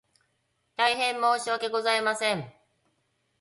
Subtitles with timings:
[0.75, 2.51] 大変申し訳ございません